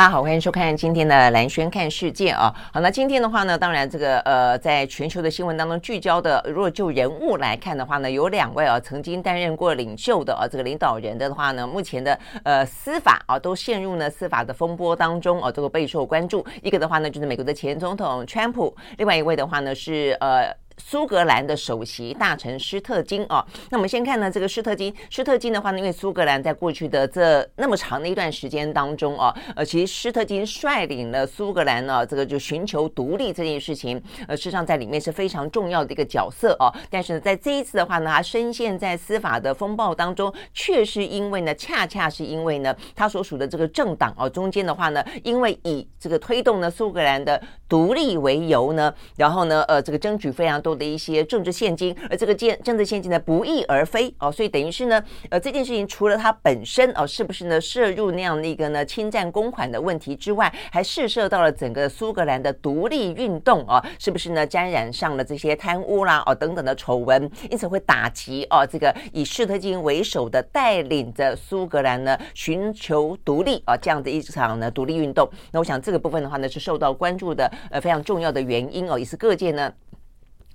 [0.00, 2.50] 大家好，欢迎收看今天的蓝轩看世界啊。
[2.72, 16.42] 好，那今天的话呢，当然这个呃，在全球的新闻当中聚焦的，如果就人物来看的话呢，有两位啊，曾经担任过领袖的啊，这个领导人的话呢，目前的呃司法啊，都陷入呢司法的风波当中啊，这个备受关注。
[16.62, 20.50] 一个的话呢，就是美国的前总统川普，另外一位的话呢是呃。
[20.80, 36.72] 苏格兰的首席大臣施特金啊，那我们先看呢，这个施特金，施特金的话呢，因为苏格兰在过去的这那么长的一段时间当中啊，呃，其实施特金率领了苏格兰呢，这个就寻求独立这件事情，呃，事实上在里面是非常重要的一个角色啊。
[36.88, 47.40] 但是呢，在这一次的话呢，他深陷在司法的风暴当中，却是因为呢，恰恰是因为呢，他所属的这个政党啊，中间的话呢，因为以这个推动呢苏格兰的
[47.70, 50.80] 独立为由呢，然后呢，呃，这个争取非常多。
[50.80, 75.28] 的一些政治献金，而这个建政治献金呢不翼而飞哦，所以等于是呢，呃，这件事情除了它本身哦，是不是呢涉入那样的一个呢侵占公款的问题之外，还涉涉到了整个苏格兰的独立运动啊，是不是呢沾染上了这些贪污啦哦等等的丑闻，因此会打击哦这个以施特金为首的带领着苏格兰呢寻求独立啊这样的一场呢独立运动。
[75.52, 79.72] 那我想这个部分的话呢是受到关注的呃非常重要的原因哦，也是各界呢。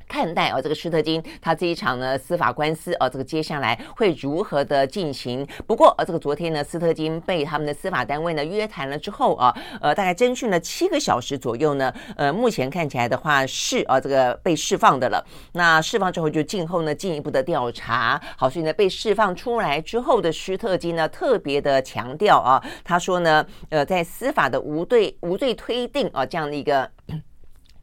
[0.08, 5.46] 看待哦，这个施特金他这一场呢司法官司啊，这个接下来会如何的进行？
[5.66, 9.52] 不过啊，这个昨天呢，施特金被他们的司法单位呢约谈了之后啊，
[9.82, 15.26] 呃，大概侦讯了七个小时左右呢，呃，目前看起来的话是啊，这个被释放的了。
[15.54, 18.22] 那释放之后就静候呢进一步的调查。
[18.38, 26.92] 好，所以呢被释放出来之后的施特金呢特别的强调啊，他说呢，呃，在司法的无罪无罪推定啊这样的一个。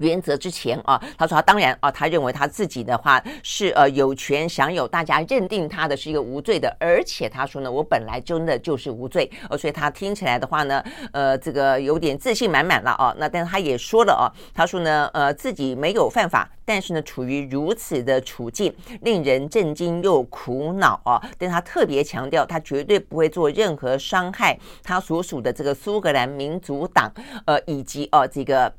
[0.03, 13.15] 原则之前啊，他说他当然啊，他认为他自己的话是呃有权享有大家认定他的是一个无罪的，而且他说呢，我本来真的就是无罪，呃，所以他听起来的话呢，呃，这个有点自信满满了啊。
[13.17, 21.23] 那但是他也说了啊，他说呢，呃，自己没有犯法，但是呢，处于如此的处境，令人震惊又苦恼啊。
[21.39, 27.12] 但他特别强调，他绝对不会做任何伤害他所属的这个苏格兰民族党，
[27.47, 28.73] 呃，以及呃这个。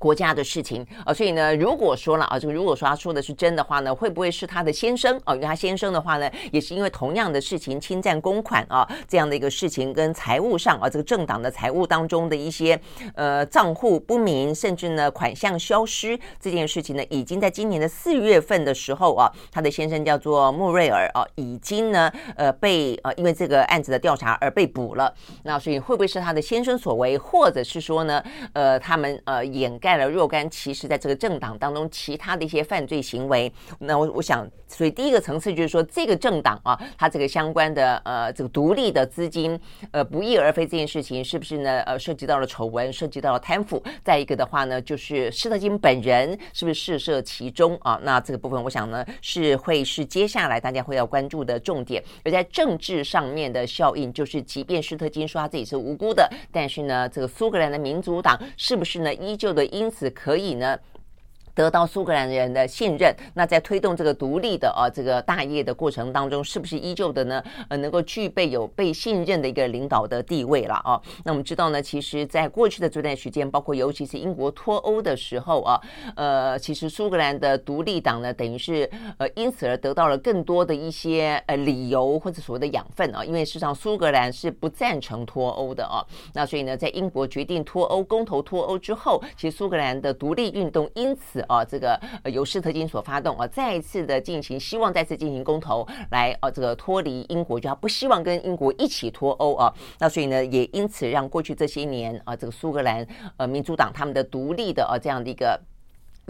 [0.00, 5.34] 国家的事情啊，所以呢，如果说了啊，这个如果说他说的是真的话呢，会不会是他的先生啊？
[5.34, 12.80] 因为他先生的话呢，也是因为同样的事情侵占公款啊，这样的一个事情跟财务上啊，这个政党的财务当中的一些
[13.14, 25.12] 呃账户不明，甚至呢款项消失这件事情呢，已经在今年的四月份的时候啊，他的先生叫做穆瑞尔啊，已经呢呃被呃因为这个案子的调查而被捕了。
[25.42, 28.24] 那所以会不会是他的先生所为，或者是说呢
[28.54, 29.89] 呃他们呃掩盖？
[29.90, 39.58] 带了若干，其实在这个政党当中，其他的一些犯罪行为，那我我想，所以第一个层次就是说，这个政党啊，它这个相关的呃这个独立的资金
[39.90, 41.80] 呃不翼而飞这件事情，是不是呢？
[41.80, 43.82] 呃，涉及到了丑闻，涉及到了贪腐。
[44.04, 47.98] 再一个的话呢，就是施特金本人是不是涉涉其中啊？
[48.04, 52.00] 那这个部分，我想呢，是会是接下来大家会要关注的重点。
[52.24, 59.79] 而在政治上面的效应，就是即便施特金说他自己是无辜的，但是呢，这个苏格兰的民主党是不是呢，依旧的依？
[59.80, 60.78] 因此，可以呢。
[61.54, 67.42] 得到苏格兰人的信任，那在推动这个独立的啊这个大业的过程当中，是不是依旧的呢？
[67.68, 71.00] 呃，能够具备有被信任的一个领导的地位了啊？
[71.24, 75.80] 那我们知道呢，其实，在过去的这段时间，包括尤其是英国脱欧的时候啊，
[76.16, 78.88] 呃，其实苏格兰的独立党呢，等于是
[79.18, 91.40] 呃因此而得到了更多的一些呃理由或者所谓的养分啊，因为事实上苏格兰是不赞成脱欧的啊，那所以呢，在英国决定脱欧公投脱欧之后，其实苏格兰的独立运动因此。
[91.50, 99.74] 啊，这个由施特金所发动啊，再一次的进行，希望再次进行公投来呃，这个脱离英国，就他不希望跟英国一起脱欧啊。
[99.98, 103.04] 那所以呢，也因此让过去这些年啊，这个苏格兰
[103.36, 105.60] 呃民主党他们的独立的呃这样的一个。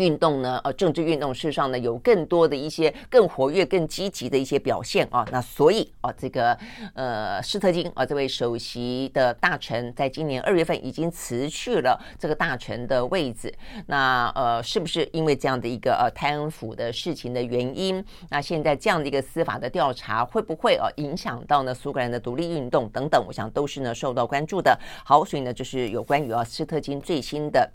[0.01, 5.27] 运动呢，呃，政治运动事实上呢，有更多的一些更活跃、更积极的一些表现啊。
[5.31, 6.57] 那所以啊，这个
[6.95, 13.53] 呃，施特金啊，这位首席的大臣，在今年二月份已经辞去了这个大臣的位置。
[13.87, 18.03] 那呃，是不是因为这样的一个呃贪腐的事情的原因？
[18.31, 23.23] 那现在这样的一个司法的调查，会不会呃影响到呢苏格兰的独立运动等等？
[23.27, 24.79] 我想都是呢受到关注的。
[25.05, 27.71] 好，所以呢，就是有关于啊施特金最新的。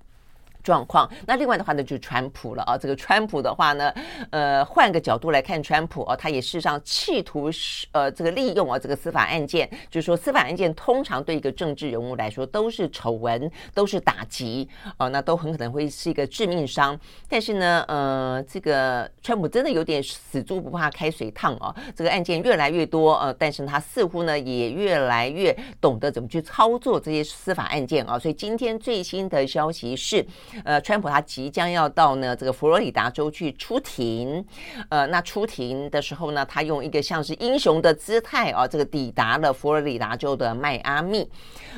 [0.65, 1.07] 状况。
[1.27, 2.75] 那另外的话呢，就是川普了啊。
[2.75, 3.93] 这个川普的话呢，
[4.31, 14.67] 呃，换个角度来看，川普啊，他也事实上企图是呃，这个利用啊这个司法案件，就是说司法案件通常对一个政治人物来说都是丑闻，都是打击
[14.97, 16.99] 啊，那都很可能会是一个致命伤。
[17.29, 21.75] 但是呢，呃，这个川普真的有点死猪不怕开水烫啊。
[21.95, 28.17] 这个案件越来越多呃，但是他似乎呢也越来越懂得怎么去操作这些司法案件啊。
[28.17, 30.25] 所以今天最新的消息是。
[30.63, 34.45] 呃，川普他即将要到呢这个佛罗里达州去出庭，
[34.89, 41.29] 呃，那出庭的时候呢，他用一个像是英雄的姿态啊，这个抵达了佛罗里达州的迈阿密，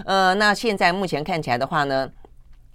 [0.06, 2.10] 呃，那现在目前看起来的话呢。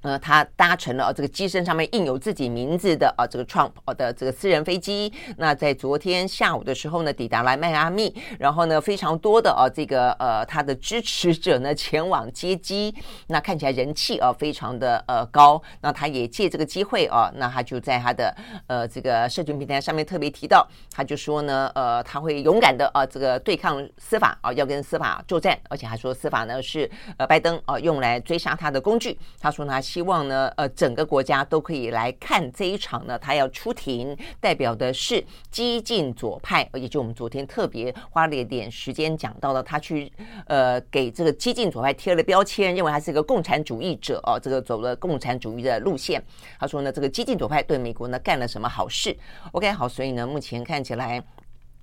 [0.02, 5.12] 呃，他搭乘了这个机身上面印有自己名字的啊，这个 Trump 的这个私人飞机。
[5.36, 12.92] 那在昨天下午的时候呢，抵达了迈阿密，然后呢，非常多的啊，这个呃，他的支持者呢前往接机。
[13.28, 15.62] 那看起来人气啊非常的呃高。
[15.82, 18.34] 那他也借这个机会啊，那他就在他的
[18.66, 29.16] 呃这个社群平台上面特别提到，他就说呢，呃，他会勇敢的啊，这个对抗司法啊，要跟司法作战，而且还说司法呢是呃拜登啊用来追杀他的工具。
[29.38, 29.80] 他说呢。
[29.92, 33.18] 希望呢，呃，整个国家都可以来看这一场呢。
[33.18, 40.10] 他要出庭，代表的是激进左派，也就我们昨天特别花了一点时间讲到了，他去
[40.46, 46.24] 呃给这个激进左派贴了标签，认为他是一个共产主义者哦，这个走了共产主义的路线。
[46.58, 49.14] 他说呢，这个激进左派对美国呢干了什么好事
[49.52, 51.22] ？OK，好，所以呢，目前看起来。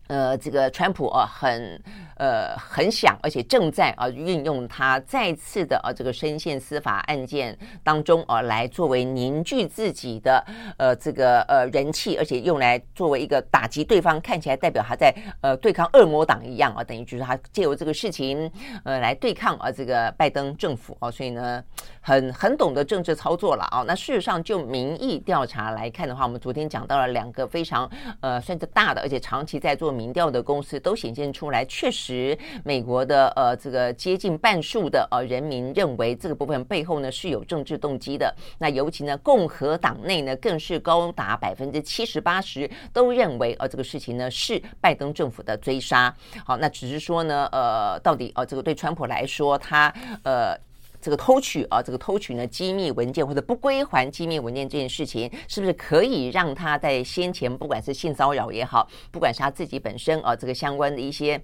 [0.08, 1.80] 呃，这个川普啊，很
[2.20, 10.46] 呃很想，而且正在啊运用他再次的啊这个深陷司法案件当中啊，来作为凝聚自己的
[10.78, 18.50] 呃这个呃人气，而且用来作为一个打击对方，看起来代表他在呃对抗恶魔党一样啊，等于就是他借由这个事情
[18.86, 21.64] 呃来对抗啊这个拜登政府啊，所以呢
[22.02, 23.84] 很很懂得政治操作了啊。
[23.86, 27.90] 那事实上就民意调查来看的话，我们昨天讲到了两个非常
[28.22, 29.90] 呃算是大的，而且长期在做。
[30.00, 32.09] 民调的公司都显现出来，确实，
[32.64, 38.34] 美国的呃这个接近半数的呃人民认为这个部分背后呢是有政治动机的。
[38.60, 46.14] 那尤其呢，共和党内呢更是高达百分之七十八十都认为呃这个事情呢是拜登政府的追杀。
[46.46, 50.58] 好，那只是说呢，呃，到底呃这个对川普来说，他呃。
[51.02, 61.42] 这个偷取啊，这个偷取呢机密文件或者不归还机密文件这件事情，是不是可以让他在先前不管是性骚扰也好，不管是他自己本身啊这个相关的一些。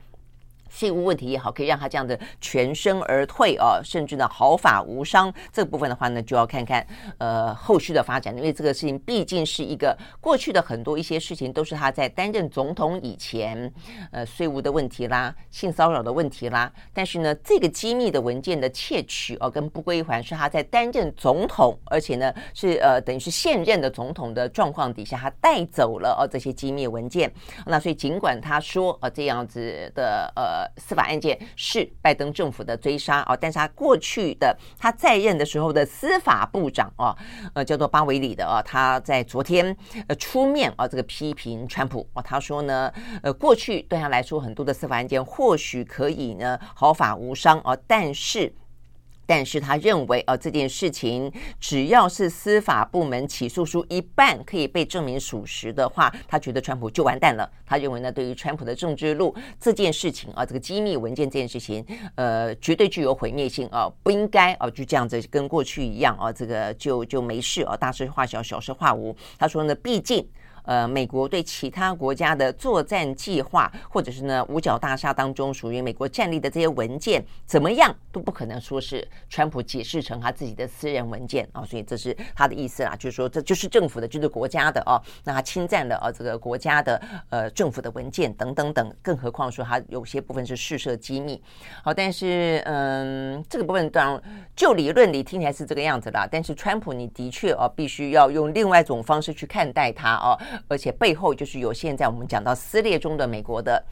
[0.76, 5.34] 税务问题也好，可以让他这样的全身而退啊，甚至呢毫发无伤。
[5.54, 6.86] 这部分的话呢，就要看看
[7.18, 13.72] 呃后续的发展，因为这个事情毕竟是一个过去的很多一些事情都是他在担任总统以前，
[14.12, 16.70] 呃税务的问题啦，性骚扰的问题啦。
[16.94, 27.32] 但是呢，这个机密的文件的窃取哦、啊，跟不归还是他在担任总统，而且呢是呃等于是现任的总统的状况底下，他带走了哦、这些机密文件。
[27.66, 30.65] 那所以尽管他说呃、啊、这样子的呃。
[30.78, 37.16] 司法案件是拜登政府的追杀啊，但是他过去的他在任的时候的司法部长啊，
[37.54, 39.76] 呃，叫做巴维里的啊，他在昨天
[40.08, 42.92] 呃出面啊，这个批评川普啊，他说呢，
[43.24, 48.54] 呃，过去对他来说很多的司法案件或许可以呢毫发无伤啊，但是。
[49.26, 57.50] 但是他认为，呃，这件事情只要是司法部门起诉书一半可以被证明属实的话，他觉得川普就完蛋了。
[57.66, 69.16] 他认为呢，对于川普的政治路这件事情啊，这个机密文件这件事情，呃，绝对具有毁灭性啊，不应该啊，就这样子跟过去一样啊，这个就就没事啊，大事化小，小事化无。
[69.38, 70.28] 他说呢，毕竟。
[70.66, 91.42] 呃美国对其他国家的作战计划，或者是呢五角大厦当中属于美国战力的这些文件，怎么样都不可能说是川普解释成他自己的私人文件啊，所以这是他的意思啦，就是说这就是政府的，就是国家的哦，那他侵占了啊这个国家的呃政府的文件等等等，更何况说他有些部分是试射机密，
[91.84, 94.22] 好，但是嗯这个部分当然
[94.56, 103.84] 就理论里听起来是这个样子啦，但是川普你的确哦必须要用另外一种方式去看待他哦，而且背后就是有现在我们讲到撕裂中的美国的。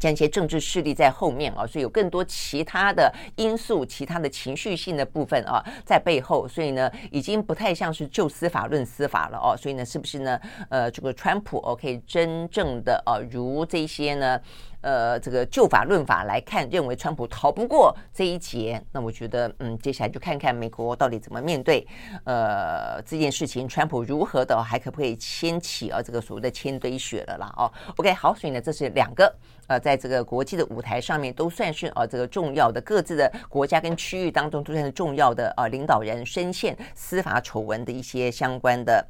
[0.00, 9.56] 这样一些政治势力在后面啊，所以有更多其他的因素、其他的情绪性的部分啊在背后，所以呢，已经不太像是就司法论司法了哦。
[9.56, 10.38] 所以呢，是不是呢？
[10.68, 14.38] 呃，这个川普哦，可以真正的啊，如这些呢？
[14.84, 18.78] 呃，这个就法论法来看，认为川普逃不过这一劫。
[18.92, 21.86] 那我觉得，嗯，接下来就看看美国到底怎么面对
[22.24, 27.50] 呃这件事情，川普如何的还可不可以掀起啊这个所谓的千堆雪了啦？
[27.56, 29.34] 哦，OK，好，所以呢，这是两个
[29.68, 39.02] 呃，在这个国际的舞台上面都算是啊这个重要的各自的国家跟区域当中都算是重要的啊领导人深陷司法丑闻的一些相关的。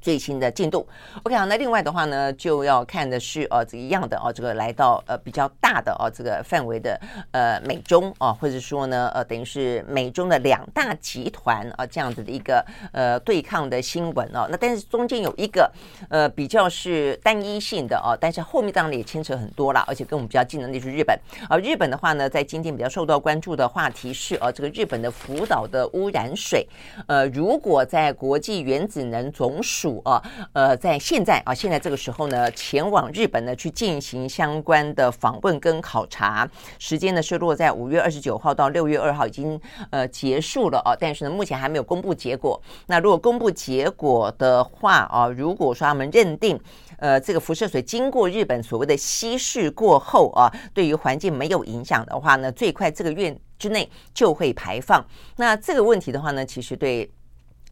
[0.00, 0.86] 最新的进度
[1.22, 7.00] ，OK 好，那另外的话呢，就要看的是呃，这一样的哦，这个来到呃比较大的哦这个范围的
[7.32, 15.70] 呃美中啊，或者说呢呃等于是美中的两大集团啊这样子的一个呃对抗的新闻哦，那但是中间有一个
[16.08, 21.18] 呃比较是单一性的哦，但是后面当然也牵扯很多了，而且跟我们比较近的那是日本。
[21.48, 26.66] 啊，日本的话呢，在今天比较受到关注的话题是呃这个日本的福岛的污染水，
[27.06, 42.60] 呃如果在国际原子能总署啊，呃，在现在啊，现在这个时候呢，前往日本呢去进行相关的访问跟考察，时间呢是落在五月二十九号到六月二号，已经呃结束了啊，但是呢，目前还没有公布结果。
[42.86, 46.60] 那如果公布结果的话啊，如果说他们认定
[46.98, 55.04] 呃这个辐射水经过日本所谓的稀释过后啊，对于环境没有影响的话呢，最快这个月之内就会排放。
[55.36, 57.10] 那这个问题的话呢，其实对。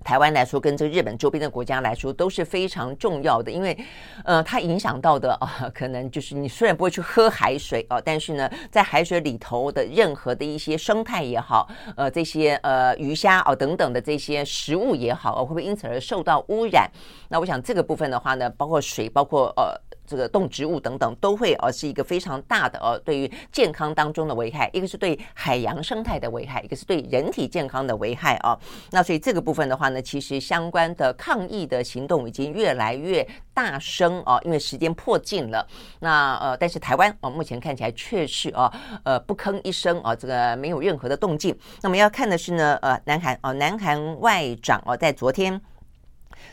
[0.05, 3.76] 台湾来说，跟这个日本周边的国家来说都是非常重要的，因为，
[4.25, 16.90] 呃，它影响到的啊，可能就是你虽然不会去喝海水啊，但是呢，在海水里头的任何的一些生态也好，呃，这些呃鱼虾啊等等的这些食物也好，会不会因此而受到污染？
[17.28, 19.78] 那我想这个部分的话呢，包括水，包括呃。
[20.08, 28.58] 这个动植物等等都会呃是一个非常大的呃对于健康当中的危害，一个是对海洋生态的危害，一个是对人体健康的危害啊。
[28.90, 35.66] 那所以这个部分的话呢，其实相关的抗议的行动已经越来越大声啊，因为时间迫近了。
[36.00, 38.72] 那呃，但是台湾啊，目前看起来确实啊，
[39.04, 41.54] 呃不吭一声啊，这个没有任何的动静。
[41.82, 45.60] 那么要看的是呢，呃，南韩啊，南韩外长哦，在昨天。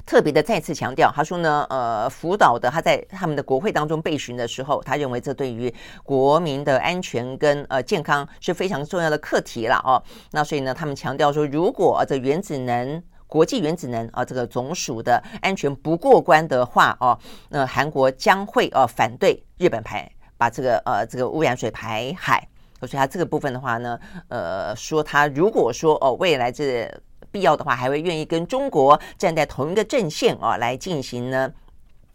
[0.05, 10.01] 特别的再次强调，他说呢，呃，福岛的他在他们的国会当中被询的时候，他认为这对于国民的安全跟呃健康是非常重要的课题了哦。
[10.31, 17.17] 那所以呢，他们强调说，如果这原子能国际原子能啊这个总署的安全不过关的话哦，
[17.49, 20.07] 那韩国将会呃反对日本排
[20.37, 22.47] 把这个呃这个污染水排海。
[22.81, 26.87] 所以他这个部分的话呢，呃，说他如果说哦未来这。
[27.35, 31.51] 必要的话，还会愿意跟中国站在同一个阵线啊，来进行呢，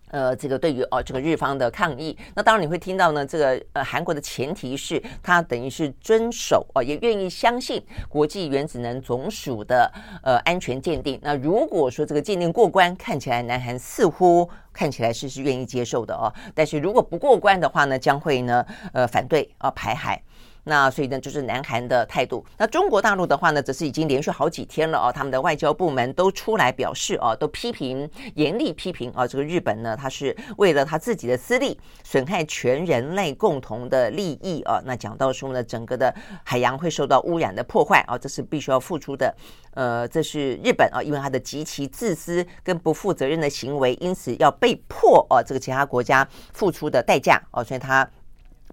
[0.09, 2.17] 呃，这个对于哦这个日方的抗议。
[2.35, 11.21] 那当然你会听到呢，这个呃韩国的前提是他等于是遵守哦，也愿意相信国际原子能总署的呃安全鉴定。
[11.23, 20.23] 那如果说这个鉴定过关，看起来南韩似乎看起来是是愿意接受的哦，但是如果不过关的话呢，将会呢呃反对啊排海。
[20.71, 22.47] 那所以呢，就是南韩的态度。
[22.57, 34.81] 那中国大陆的话呢，则是已经连续好几天了哦，他们的外交部门都出来表示哦，都批评严厉批评啊，这个日本呢，他是为了他自己的私利，损害全人类共同的利益啊。
[34.85, 39.35] 那讲到说呢，整个的海洋会受到污染的破坏啊，这是必须要付出的。
[39.75, 48.09] 呃，这是日本啊，因为他的极其自私跟不负责任的行为，因此要被迫啊，这个其他国家付出的代价啊，所以他。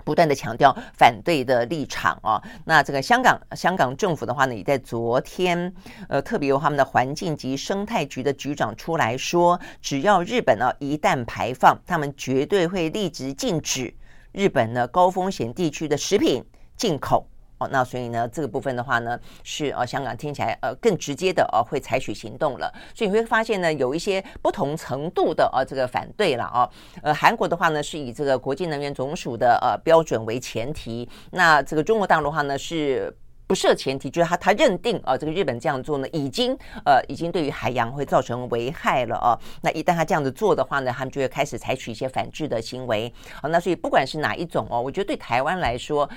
[0.08, 5.74] 不断的强调反对的立场哦，那这个香港香港政府的话呢，也在昨天
[6.08, 13.94] 呃，特别由他们的环境及生态局的局长出来说，只要日本呢一旦排放，他们绝对会立即禁止
[14.32, 16.42] 日本呢高风险地区的食品
[16.78, 17.28] 进口。
[17.60, 22.72] 哦，那所以呢，这个部分的话呢，是呃，香港听起来呃更直接的呃，会采取行动了。
[22.94, 26.70] 所以你会发现呢，有一些不同程度的呃这个反对了哦。
[27.02, 31.10] 呃，韩国的话呢，是以这个国际能源总署的呃标准为前提。
[31.32, 33.16] 那这个中国大陆的话呢，是
[33.48, 39.40] 不设前提，就是他他认定啊，这个日本这样做呢，已经呃已经对于海洋会造成危害了啊。
[39.62, 43.12] 那一旦他这样子做的话呢，他们就会开始采取一些反制的行为。
[43.42, 46.10] 好，那所以不管是哪一种哦，我觉得对台湾来说，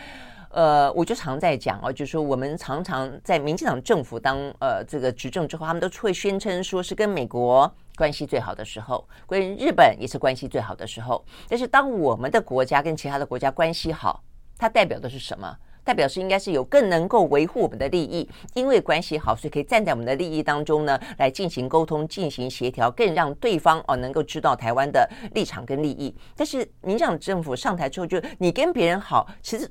[0.50, 11.24] 呃，我就常在讲哦，就是说我们常常在民进党政府当呃这个执政之后，他们都会宣称说是跟美国关系最好的时候，跟日本也是关系最好的时候。
[11.48, 14.22] 但是当我们的国家跟其他的国家关系好，
[14.58, 15.56] 它代表的是什么？
[15.82, 26.14] 代表是应该是有更能够维护我们的利益，因为关系好，所以可以站在我们的利益当中呢，来进行沟通、进行协调，更让对方哦能够知道台湾的立场跟利益。
[26.36, 29.68] 但是民进党政府上台之后，就你跟别人好，其实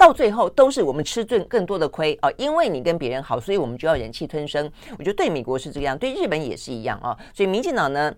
[0.00, 4.64] 到最后都是我们吃尽更多的亏啊，因为你跟别人好，所以我们就要忍气吞声。
[4.98, 7.14] 我觉得对美国是这样，对日本也是一样啊。
[7.34, 8.10] 所以民进党呢。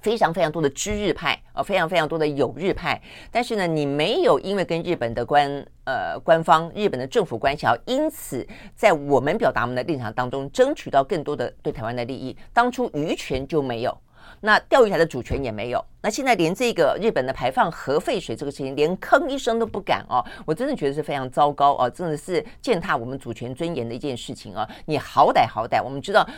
[0.00, 5.50] 非常非常多的知日派啊，非常非常多的友日派，但是呢，你没有因为跟日本的官
[5.84, 8.46] 呃官方、日本的政府关系好，因此
[8.76, 12.34] 在我们表达我们的立场当中争取到更多的对台湾的利益。
[12.52, 13.98] 当初渔权就没有，
[14.40, 24.68] 那钓鱼台的主权也没有，那现在连这个日本的排放核废水这个事情，连吭一声都不敢哦，我真的觉得是非常糟糕哦，真的是践踏我们主权尊严的一件事情啊！
[24.86, 26.28] 你好歹好歹，我们知道。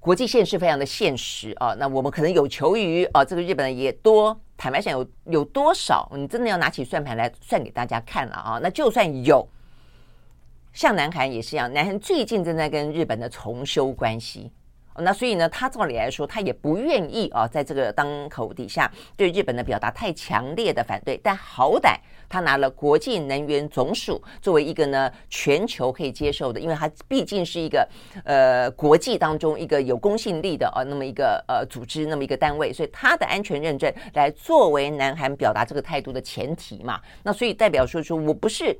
[0.00, 8.60] 国际现实非常的现实啊，那我们可能有求于啊，这个日本人也多，坦白讲有有多少，你真的要拿起算盘来算给大家看了啊。
[8.62, 9.46] 那就算有，
[10.72, 14.50] 像南韩也是一样，南韩最近正在跟日本的重修关系。
[15.00, 21.18] 那所以呢，他照理来说，他也不愿意啊，在这个当口底下对日本的表达太强烈的反对。
[21.22, 21.96] 但好歹
[22.28, 27.88] 他拿了国际能源总署作为一个呢全球可以接受的，因为他毕竟是一个
[28.24, 37.00] 呃国际当中一个有公信力的啊那么一个呃组织，那么一个单位，所以他的安全认证来作为南韩表达这个态度的前提嘛。
[37.22, 38.78] 那所以代表说说我不是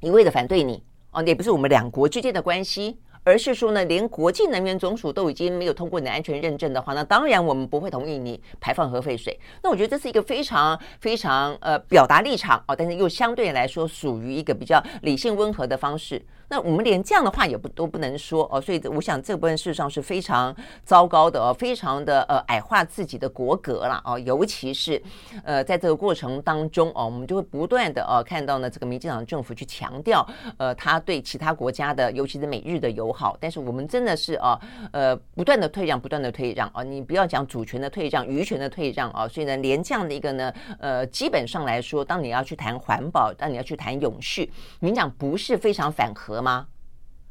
[0.00, 2.98] 一味的反对你哦，也不是我们两国之间的关系。
[3.28, 9.38] 而是说呢，连国际能源总署都已经没有通过你的安全认证的话，那当然我们不会同意你排放核废水。
[9.62, 16.24] 那我觉得这是一个非常非常呃表达立场哦，但是又相对来说属于一个比较理性温和的方式。
[16.48, 25.00] 那我们连这样的话也不都不能说哦，所以我想这部分事实上是非常糟糕的哦，非常的呃矮化自己的国格了哦，尤其是
[25.44, 30.26] 呃在这个过程当中哦，我们就会不断的哦看到呢这个民进党政府去强调
[30.56, 34.58] 呃他对其他国家的，尤其是美日的友好，但是我们真的是哦
[34.92, 44.50] 呃不断的退让，不断的退让哦，你不要讲主权的退让，渔权的退让哦，所以呢连这样的一个呢呃基本上来说，当你要去谈环保，当你要去谈永续，
[44.80, 46.66] 民进党不是非常反核吗？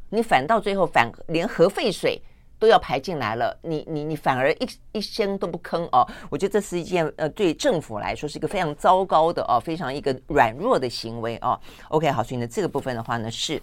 [0.10, 2.22] 你反到最后反连核废水
[2.58, 11.60] 都要排进来了，你你你反而一一声都不吭哦，我觉得这是一件呃对政府来说是一个非常糟糕的哦，非常一个软弱的行为哦。
[11.90, 13.62] OK，好，所以呢这个部分的话呢是。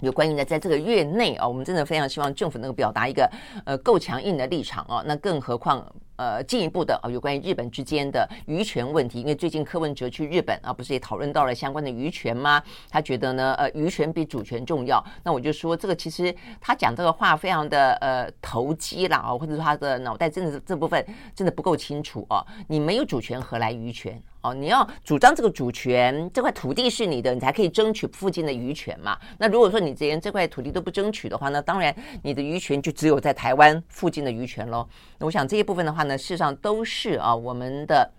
[0.00, 3.30] 有关于呢，在这个月内啊，我们真的非常希望政府能够表达一个
[3.64, 5.02] 呃够强硬的立场哦。
[5.06, 12.62] 那更何况呃进一步的啊，有关于日本之间的渔权问题，因为最近柯文哲去日本啊，不是也讨论到了相关的渔权吗？
[12.90, 15.02] 他觉得呢，呃，渔权比主权重要。
[15.22, 21.02] 那我就说，这个其实他讲这个话非常的呃投机啦啊，或者说他的脑袋真的是这部分
[21.34, 22.44] 真的不够清楚啊。
[22.68, 24.20] 你没有主权，何来渔权？
[24.44, 29.18] 哦，你要主张这个主权，这块土地是你的，你才可以争取附近的渔权嘛。
[29.38, 34.86] 那如果说你连这块土地都不争取的话，那当然你的渔权就只有在台湾附近的渔权喽。
[35.18, 38.10] 那我想这一部分的话呢，事实上都是啊我们的。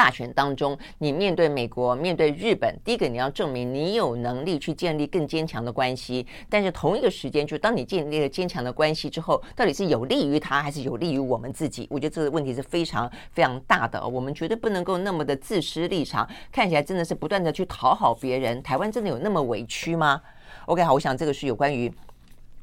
[0.00, 6.26] 大选当中，你面对美国、面对日本，第一个你要证明你有能力去建立更坚强的关系。
[6.48, 11.86] 但是同一个时间，就当你建立了坚强的关系之后，到底是有利于他，还是有利于我们自己？
[11.90, 14.02] 我觉得这个问题是非常非常大的。
[14.08, 18.62] 我们绝对不能够那么的自私立场，看起来真的是不断的去讨好别人。
[18.62, 20.22] 台湾真的有那么委屈吗
[20.64, 21.92] ？OK，好，我想这个是有关于。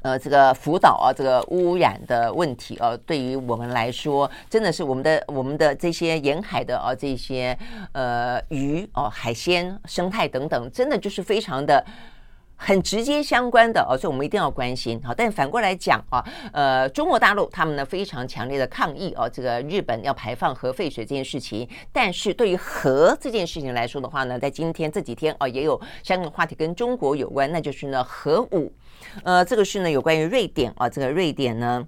[0.08, 7.58] 呃，这个福岛啊，这个污染的问题啊，对于我们来说，真的是我们的我们的这些沿海的啊，这些
[7.91, 11.86] 呃鱼哦、海鲜生态等等，真的就是非常的
[12.58, 15.00] 很直接相关的哦，所以我们一定要关心。
[15.04, 21.70] 好，但反过来讲啊，呃，中国大陆他们呢非常强烈的抗议哦，这个日本要排放核废水这件事情。
[21.93, 28.74] 但是对于核这件事情来说的话呢，在今天这几天啊，也有相应的话题跟中国有关，那就是呢核武。
[29.24, 31.86] 呃，这个是呢有关于瑞典啊，这个瑞典呢，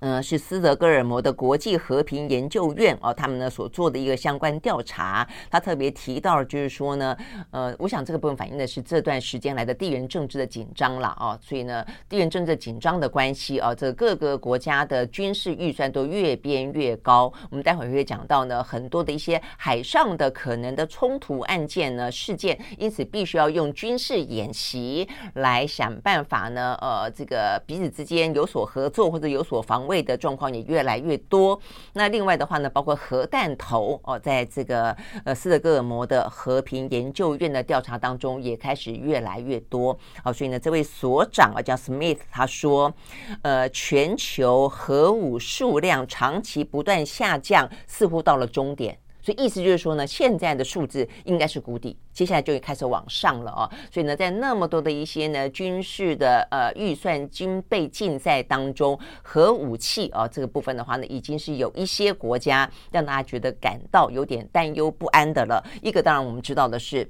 [0.00, 7.16] 嗯，是斯德哥尔摩的国际和平研究院哦，他们呢所做的一个相关调查，他特别提到就是说呢，
[7.50, 17.32] 呃，我想这个部分反映的是这段时间来的地缘政治的紧张了哦，所以呢，地缘政治紧张的关系啊，这各个国家的军事预算都越编越高。
[17.50, 29.87] 我们待会儿会讲到呢，很多的一些海上的可能的冲突案件呢事件，因此必须要用军事演习来想办法呢，呃，这个彼此之间有所合作或者有所防。
[29.88, 31.60] 位的状况也越来越多。
[31.94, 39.98] 那另外的话呢，包括核弹头哦，在这个呃斯德哥尔摩的和平研究院的调查当中，也开始越来越多。
[40.22, 42.94] 好，所以呢，这位所长啊叫 Smith，他说，
[43.42, 48.96] 呃，全球核武数量长期不断下降，似乎到了终点。
[49.28, 53.68] 所以意思就是说呢，现在的数字应该是谷底，接下来就会开始往上了哦。
[53.92, 65.62] 所以呢，在那么多的一些呢军事的呃预算军备竞赛当中，核武器啊、哦、这个部分的话呢，已经是有一些国家让大家觉得感到有点担忧不安的了。
[65.82, 67.06] 一个当然我们知道的是。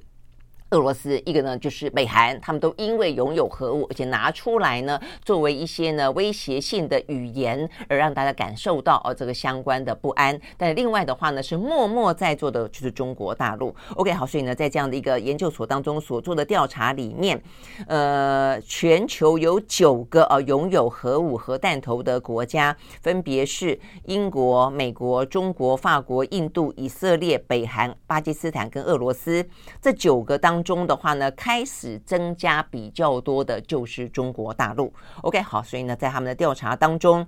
[0.71, 10.39] 俄罗斯一个呢，就是北韩，他们都因为拥有核武，而且拿出来呢，作为一些呢威胁性的语言，而让大家感受到哦这个相关的不安。
[10.57, 13.75] 但另外的话呢，是默默在做的，就是中国大陆。
[13.95, 17.41] OK，好，所以呢，在这样的一个研究所当中所做的调查里面，
[17.87, 29.43] 呃，全球有九个呃拥有核武核弹头的国家，分别是英国、美国、中国、法国、印度、以色列、北韩、巴基斯坦跟俄罗斯。
[29.81, 34.93] 这九个当中的话呢，开始增加比较多的就是中国大陆。
[35.21, 37.27] OK，好，所以呢，在他们的调查当中，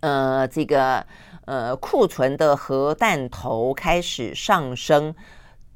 [0.00, 1.06] 呃，这个
[1.44, 5.14] 呃库存的核弹头开始上升。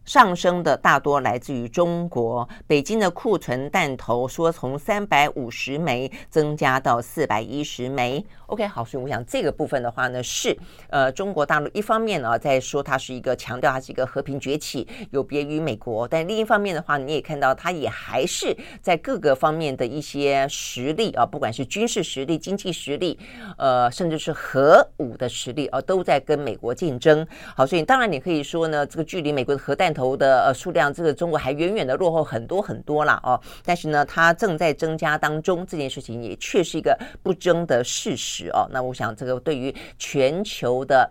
[0.06, 8.24] 上升的大多来自于中国，北京的库存弹头说从三百五十枚增加到四百一十枚。
[8.46, 10.56] OK，好，所以我想这个部分的话呢，是
[10.88, 23.18] 呃中国大陆一方面呢在说它是一个强调它是一个和平崛起，有别于美国，但另一方面的话，你也看到它也还是在各个方面的一些实力啊，不管是军事实力、经济实力，
[23.58, 27.26] 呃，甚至是核武的实力啊，都在跟美国竞争。
[27.56, 33.40] 好，所以当然你可以说呢，这个距离美国的核弹头的呃数量，这个中国还远远的落后很多很多了哦。
[33.64, 38.68] 但是呢，它正在增加当中，这件事情也确是一个不争的事实哦。
[38.70, 41.10] 那我想，这个对于全球的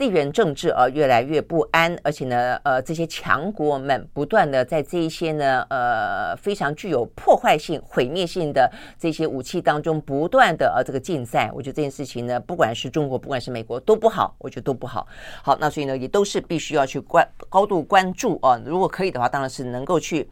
[0.00, 15.06] 地缘政治啊，越来越不安，而且呢，呃，这些强国们不断的在这一些呢，呃，非常具有破坏性、毁灭性的这些武器当中不断的呃这个竞赛，我觉得这件事情呢，不管是中国，不管是美国都不好，我觉得都不好。
[15.42, 18.58] 好，那所以呢，也都是必须要去关高度关注啊。
[18.64, 20.26] 如果可以的话，当然是能够去。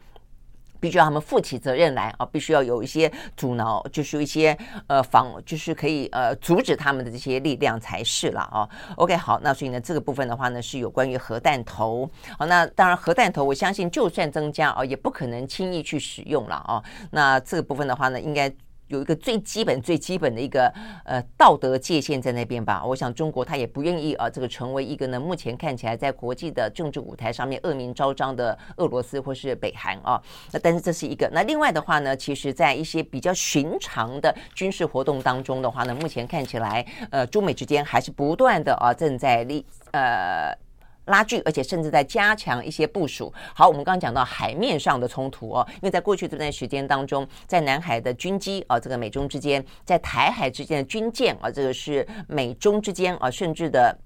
[0.79, 2.25] 必须要他们负起责任来啊！
[2.25, 8.67] 必须要有一些阻挠，就是一些呃防，就是可以呃阻止他们的这些力量才是了啊。
[8.95, 12.09] OK，好，那所以呢，这个部分的话呢，是有关于核弹头。
[12.37, 16.83] 好，那当然核弹头，我相信就算增加啊，也不可能轻易去使用了啊。
[17.11, 18.51] 那这个部分的话呢，应该。
[18.89, 20.71] 有一个最基本、最基本的一个
[21.05, 22.83] 呃道德界限在那边吧。
[22.85, 30.21] 我想中国他也不愿意啊，这个成为一个呢，目前看起来在国际的政治舞台上面恶名昭彰的俄罗斯或是北韩啊。
[30.51, 31.29] 那但是这是一个。
[31.31, 40.68] 那另外的话呢，其实在一些比较寻常的军事活动当中的话呢，目前看起来呃中美之间还是不断的啊正在立呃。
[41.09, 43.31] 拉锯，而且甚至在加强一些部署。
[43.53, 53.97] 好，我们刚刚讲到海面上的冲突哦，因为在过去这段时间当中，在南海的军机啊，这个美中之间，在台海之间的军舰啊，这个是美中之间啊，甚至的。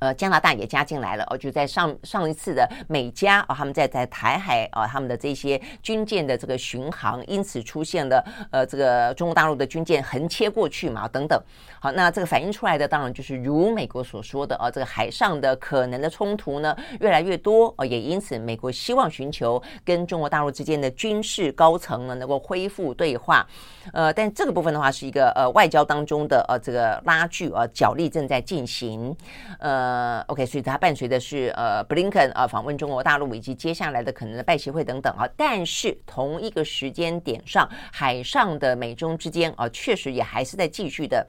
[0.00, 11.40] 呃，加拿大也加进来了哦，就在上上一次的美加啊，他们在在台海啊，他们的这些军舰的这个巡航，因此出现了呃，这个中国大陆的军舰横切过去嘛，等等。
[11.80, 23.46] 好，那这个反映出来的当然就是如美国所说的啊，这个海上的可能的冲突呢越来越多哦，也因此美国希望寻求跟中国大陆之间的军事高层呢能够恢复对话。
[23.92, 29.16] 呃，但这个部分的话是一个呃外交当中的呃这个拉锯啊，角力正在进行，
[29.58, 29.87] 呃。
[29.88, 35.26] 呃，OK，所以它伴随的是呃，布林肯啊访问中国大陆以及接下来的可能的拜协会等等啊。
[35.34, 41.26] 但是同一个时间点上，海上的美中之间啊，确实也还是在继续的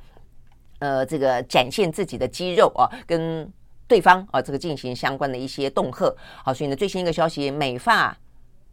[0.80, 3.50] 呃，这个展现自己的肌肉啊，跟
[3.88, 6.14] 对方啊这个进行相关的一些恫吓。
[6.44, 8.18] 好，所以呢，最新一个消息，美发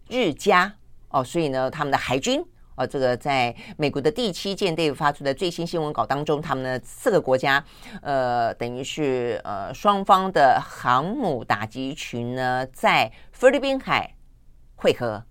[0.09, 0.75] 日加
[1.11, 2.45] 哦，所以呢，他们的海军。
[2.77, 7.63] 呃，这个在美国的第七舰队发出的最新新闻稿当中，他们的四个国家，
[8.03, 14.15] 呃，等于是呃双方的航母打击群呢，在菲律宾海
[14.77, 15.25] 汇合。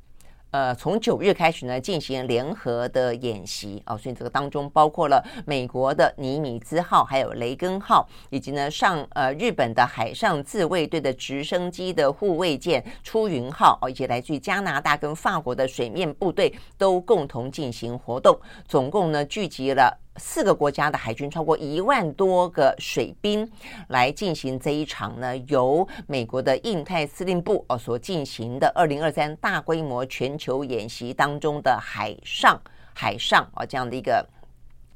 [0.56, 20.05] 呃，从九日开始呢，进行联合的演习啊，所以这个当中包括了美国的尼米兹号，还有雷根号，以及呢上呃日本的海上自卫队的直升机的护卫舰出云号哦，以及来自于加拿大跟法国的水面部队都共同进行活动，总共呢聚集了。
[20.17, 23.49] 四个国家的海军超过一万多个水兵
[23.89, 32.60] 来进行这一场呢，由美国的印太司令部哦所进行的二零二三大规模全球演习当中的海上
[32.93, 34.25] 海上啊这样的一个。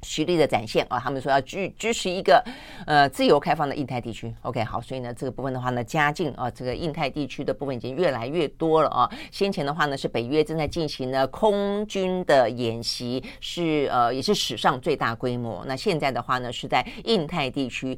[0.02, 2.42] 实力的展现啊，他们说要支支持一个
[2.86, 4.34] 呃自由开放的印太地区。
[4.42, 9.10] OK，好，所以呢这个部分的话呢，加进啊这个印太地区的部分已经越来越多了啊。
[9.30, 15.62] 先前的话呢是北约正在进行呢空军的演习，是呃也是史上最大规模。
[15.66, 17.96] 那现在的话呢是在印太地区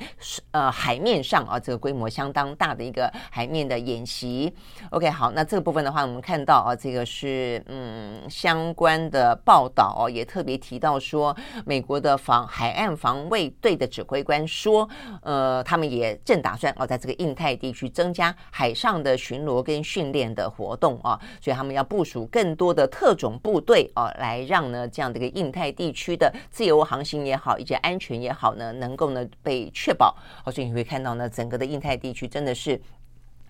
[0.50, 4.52] 呃海面上啊这个规模相当大的一个海面的演习。
[4.90, 11.91] OK，好，那这个部分的话我们看到啊这个是嗯相关的报道、也特别提到说美国。
[11.92, 14.88] 国的防海岸防卫队的指挥官说，
[15.20, 30.16] 呃，他们也正打算哦，在这个印太地区增加海上的巡逻跟训练的活动啊，所以他们要部署更多的特种部队哦，来让呢这样的一个印太地区的自由航行也好，以及安全也好呢，能够呢被确保。
[30.50, 32.80] 所以你会看到呢，整个的印太地区真的是。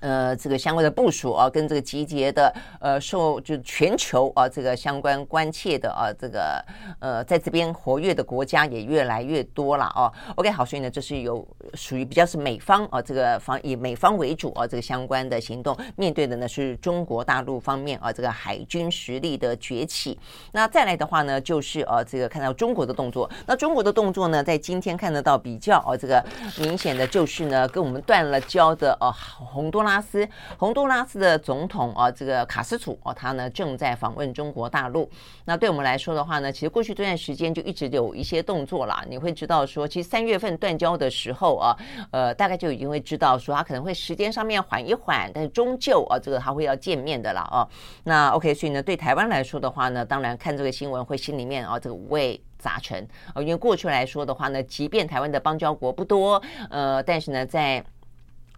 [0.02, 6.62] 呃，这个相关的部署啊，跟这个集结的呃，受就全球啊，这个相关关切的啊，这个
[6.98, 10.12] 呃，在这边活跃的国家也越来越多了哦。
[10.34, 20.18] OK，好，所以呢，这是有属于比较是美方啊，这个方以美方为主啊，这个相关的行动，面对的呢是中国大陆方面啊，这个海军实力的崛起。
[20.50, 23.30] 那再来的话呢，就是呃、这个看到中国的动作。
[23.46, 26.20] 那中国的动作呢，在今天看得到比较啊，这个
[26.58, 29.91] 明显的就是呢，跟我们断了交的呃、啊，洪都拉。
[29.92, 30.26] 拉斯，
[30.56, 35.08] 洪都拉斯的总统啊，这个卡斯楚哦，他呢正在访问中国大陆。
[35.44, 39.04] 那对我们来说的话呢，其实过去这段时间就一直有一些动作啦。
[39.08, 41.76] 你会知道说，其实三月份断交的时候啊，
[42.10, 47.68] 呃，大概就已经会知道说，他可能会时间上面缓一缓，但是终究啊，这个他会要见面的了啊。
[48.04, 53.42] 那 OK，所以呢，对台湾来说的话呢，当然看这个新闻会心里面啊，这个五味杂陈啊。
[53.42, 57.84] 因为过去来说的话呢，即便台湾的邦交国不多，呃，但是呢，在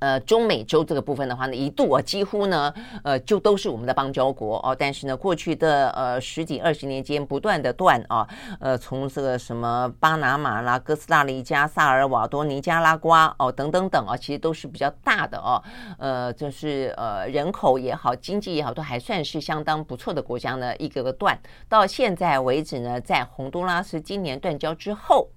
[0.00, 4.76] 呃，中美洲这个部分的话呢，一度啊，几乎呢，呃，就都是我们的邦交国哦。
[4.78, 8.28] 但是呢，过去的呃十几二十年间，不断的断啊，
[8.60, 15.62] 呃，从这个什么巴拿马啦、哥斯达黎加、萨尔瓦多、尼加拉瓜哦，等等等啊，其实都是比较大的哦。
[15.98, 20.74] 呃，就是呃，人口也好，经济也好，都还算是相当不错的国家呢。
[20.76, 25.28] 一个个断，到现在为止呢，在洪都拉斯今年断交之后。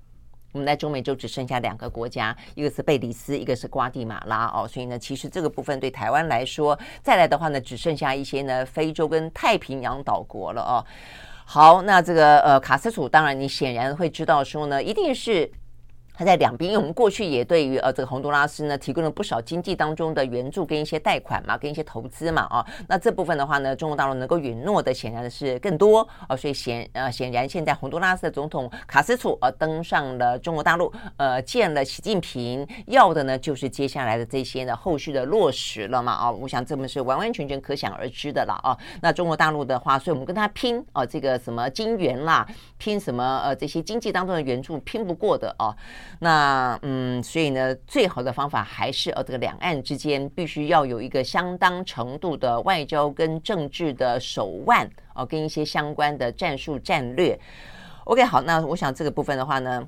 [0.58, 10.84] 我们在中美洲只剩下两个国家，一个是贝里斯，一个是瓜地马拉哦，所以呢，其实这个部分对台湾来说，再来的话呢，只剩下一些呢非洲跟太平洋岛国了哦。
[11.46, 15.50] 好，那这个呃卡斯楚，当然你显然会知道说呢，一定是。
[16.18, 38.76] 他在两边，因为我们过去也对于呃这个洪都拉斯呢提供了不少经济当中的援助跟一些贷款嘛，跟一些投资嘛啊，那这部分的话呢，中国大陆能够允诺的显然是更多啊，所以显呃显然现在洪都拉斯的总统卡斯楚呃登上了中国大陆，呃见了习近平，要的呢就是接下来的这些呢后续的落实了嘛啊，我想这么是完完全全可想而知的了啊。
[39.04, 42.44] 那中国大陆的话，所以我们跟他拼啊，这个什么金援啦，
[42.80, 45.76] 拼什么呃这些经济当中的援助拼不过的啊。
[46.20, 57.40] 那嗯，所以呢，最好的方法还是呃，这个两岸之间必须要有一个相当程度的外交跟政治的手腕哦，跟一些相关的战术战略。
[58.06, 59.88] OK，好，那我想这个部分的话呢。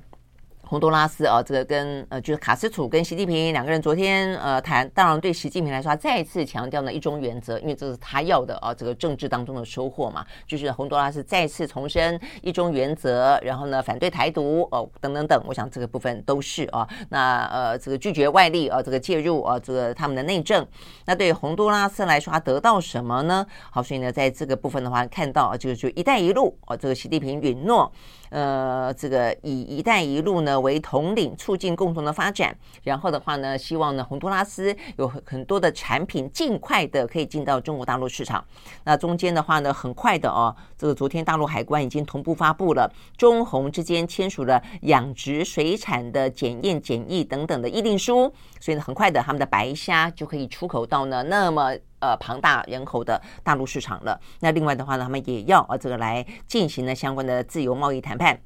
[0.70, 20.64] 洪都拉斯啊，这个跟呃，就是卡斯楚跟习近平两个人昨天呃谈，当然对习近平来说，他再次强调呢一中原则，因为这是他要的啊，这个政治当中的收获嘛，就是洪都拉斯再次重申一中原则，然后呢反对台独哦等等等，我想这个部分都是啊，那呃这个拒绝外力啊这个介入啊这个他们的内政，
[21.04, 23.44] 那对洪都拉斯来说，他得到什么呢？
[23.72, 27.92] 好，所以呢在这个部分的话，看到就是就一带一路啊，这个习近平允诺。
[28.30, 32.56] 呃，这个以“一带一路”呢为统领，促进共同的发展。
[32.82, 38.44] 然后的话呢，希望呢，洪都拉斯有很很多的产品尽快的可以进到中国大陆市场。
[38.84, 51.76] 那中间的话呢，很快的哦，这个昨天大陆海关已经同步发布了中洪之间签署了养殖水产的检验检疫等等的议定书，所以呢，很快的他们的白虾就可以出口到呢那么。
[52.02, 54.18] 呃，庞大人口的大陆市场了。
[54.40, 58.40] 那另外的话呢，他们也要啊，这个来进行呢相关的自由贸易谈判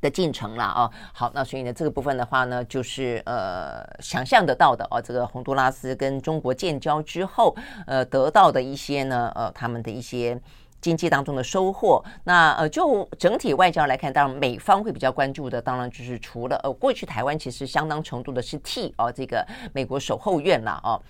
[0.00, 0.90] 的进程了啊。
[1.12, 7.54] 好，那所以呢，这个部分的话呢，就是呃，想象得到的啊，这个洪都拉斯跟中国建交之后，
[7.86, 10.36] 呃，得到的一些呢，呃，他们的一些。
[10.80, 21.00] 经济当中的收获，那呃，就整体外交来看，当然美方会比较关注的，当然就是除了呃，过去台湾其实相当程度的是替哦这个美国守后院了哦。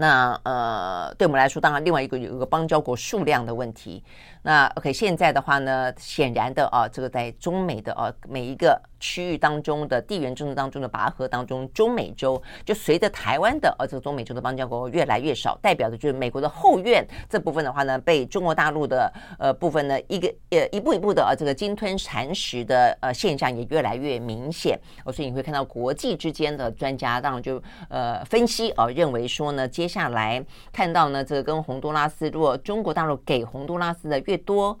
[0.00, 4.02] 那呃，对我们来说，当然另外一个有一个邦交国数量的问题。
[4.42, 24.78] 那 OK，现在的话呢，显然的啊，这个在中美的啊每一个区域当中的地缘政治当中的拔河当中，中美洲就随着台湾的啊这个中美洲的邦交国越来越少，代表的就是美国的后院这部分的话呢，被中国大陆的呃部分呢一个呃一步一步的啊这个鲸吞蚕食的呃现象也越来越明显。
[25.04, 34.78] 哦，所以你会看到国际之间的专家当然就呃分析啊，认为说呢，接下来看到呢这个跟洪都拉斯，如果中国大陆给洪都拉斯的越多，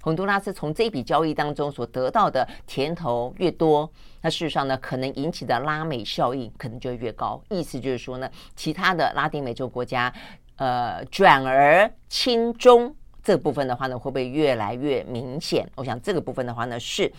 [0.00, 3.88] 洪都拉斯从这笔交易当中所得到的甜头越多，
[4.22, 7.38] 那事实上呢，可能引起的拉美效应可能就越高。
[7.50, 10.10] 意思就是说呢，其他的拉丁美洲国家，
[10.56, 15.70] 呃，转而亲中这部分的话呢，会不会越来越明显？
[15.74, 17.12] 我想这个部分的话呢，是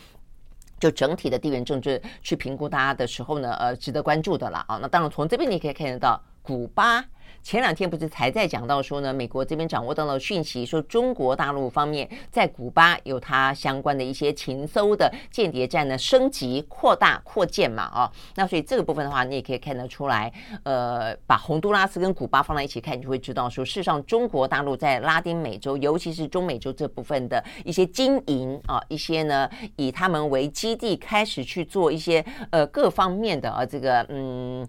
[0.80, 4.80] 就整体的地缘政治去评估大家的时候呢，呃，值得关注的了啊。
[4.82, 7.06] 那当然，从这边你可以看得到，古巴。
[7.48, 20.30] 前两天不是才在讲到说呢，美国这边掌握到了讯息，说中国大陆方面在古巴有它相关的一些情搜的间谍战呢，升级、扩大、扩建嘛，啊，那所以这个部分的话，你也可以看得出来，
[20.64, 34.68] 呃，把洪都拉斯跟古巴放在一起看，你就会知道说，事实上中国大陆在拉丁美洲，尤其是中美洲这部分的一些经营啊，一些呢以他们为基地开始去做一些呃各方面的啊这个嗯。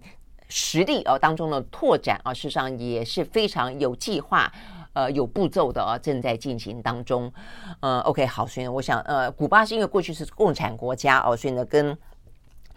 [0.49, 4.51] 实力啊当中的拓展啊，事实上也是非常有计划、
[4.93, 7.31] 呃有步骤的啊，正在进行当中。
[7.79, 11.95] 呃，OK，好，所以呢，我想呃，古巴是因为过去是共产国家哦，所以呢，跟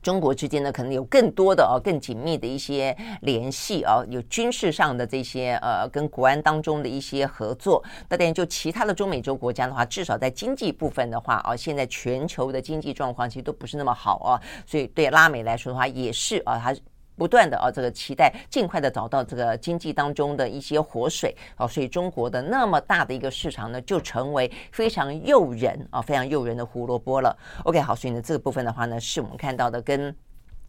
[0.03, 7.83] 中国之间呢，可能有更多的哦、更紧密的一些联系啊，有军事上的这些呃，跟国安当中的一些合作。
[8.09, 16.77] 那当然，就其他的中美洲国家的话，至少在经济部分的话啊，现在全球的经济状况其实都不是那么好啊，所以对拉美来说的话，也是啊，它。
[17.16, 27.37] 不断的啊，这个期待尽快的找到这个经济当中的一些活水啊，所以中国的那么大的一个市场呢，就成为非常诱人啊，非常诱人的胡萝卜了。
[27.64, 30.14] OK，好，所以呢，这个部分的话呢，是我们看到的跟。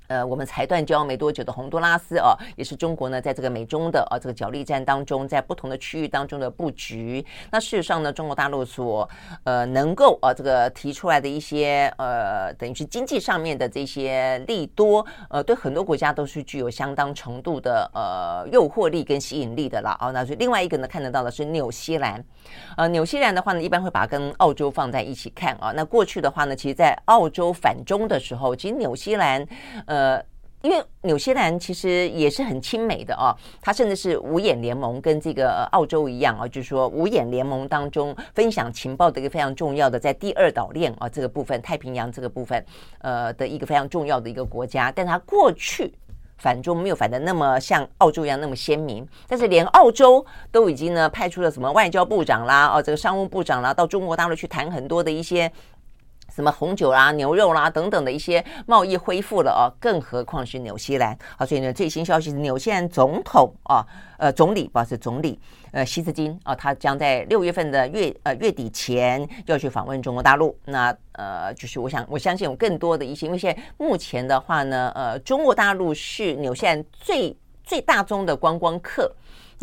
[0.07, 7.25] 呃，我们才断交没多久的洪都拉斯啊，也是中国呢，在这个美中的啊这个角力战当中，在不同的区域当中的布局。
[7.51, 9.09] 那事实上呢，中国大陆所
[9.43, 20.11] 呃能够啊这个提出来的一些呃，等于是经济上面的这些利多，呃，对很多国家都是具有相当程度的呃诱惑力跟吸引力的了啊。
[20.11, 22.23] 那所以另外一个呢，看得到的是纽西兰，
[22.77, 25.71] 呃，纽西兰的话呢，一般会把跟澳洲放在一起看啊。
[25.75, 29.45] 那过去的话呢，其实，在澳洲反中的时候，其实纽西兰。
[29.85, 30.25] 呃，呃
[30.63, 42.65] 因为纽西兰其实也是很亲美的哦，它甚至是五眼联盟，跟这个澳洲一样啊，就是说五眼联盟当中分享情报的一个非常重要的，在第二岛链啊这个部分，太平洋这个部分，
[42.99, 44.89] 呃的一个非常重要的一个国家。
[44.89, 45.93] 但它过去
[46.37, 55.51] 反中没有反的那么像澳洲一样那么鲜明，但是连澳洲都已经呢派出了什么外交部长啦，哦这个商务部长啦，到中国大陆去谈很多的一些。
[56.33, 61.45] 什么红酒啦、牛肉啦等等的一些贸易恢复了哦，更何况是纽西兰啊？
[61.45, 63.85] 所以呢，最新消息是纽西兰总统啊，
[64.17, 65.39] 呃，总理不是总理，
[65.71, 70.57] 呃，希斯金啊，他将在六月份的月呃月底前要去访问中国大陆。
[70.65, 79.13] 那呃，就是我想我相信有更多的一些，因为现在目前的话呢，呃，中国大陆是纽西兰最最大宗的观光客。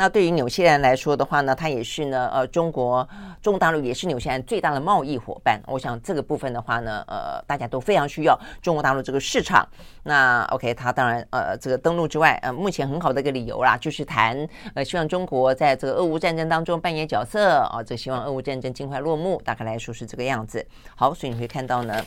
[0.00, 3.06] 那对于纽西兰来说的话呢，它也是呢，呃，中国
[3.42, 5.60] 中国大陆也是纽西兰最大的贸易伙伴。
[5.66, 9.68] 我想这个部分的话呢，呃，大家都非常需要中国大陆这个市场。
[10.04, 19.38] 那 OK，它当然呃，这个登陆之外，呃，目前很好的一个理由啦，就是谈呃，希望中国在这个俄乌战争当中扮演角色啊，这、希望俄乌战争尽快落幕。
[19.44, 20.66] 大概来说是这个样子。
[20.96, 22.02] 好，所以你会看到呢。